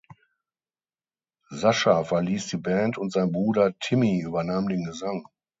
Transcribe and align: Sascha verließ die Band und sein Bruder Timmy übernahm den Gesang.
Sascha 1.51 2.03
verließ 2.03 2.47
die 2.47 2.57
Band 2.57 2.97
und 2.97 3.11
sein 3.11 3.31
Bruder 3.31 3.75
Timmy 3.79 4.19
übernahm 4.21 4.67
den 4.67 4.83
Gesang. 4.83 5.27